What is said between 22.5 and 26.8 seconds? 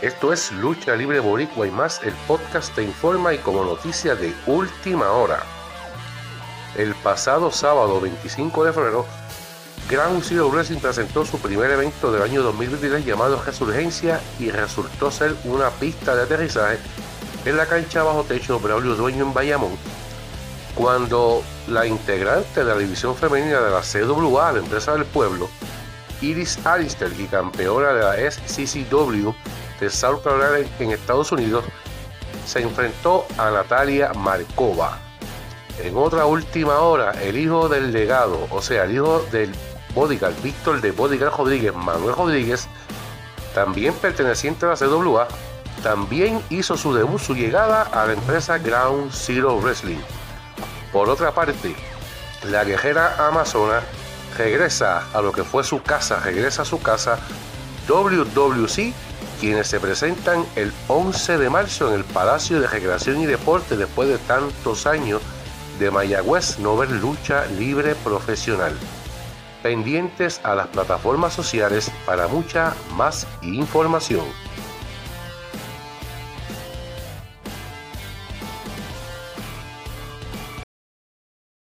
de la división femenina de la CWA, la empresa del pueblo, Iris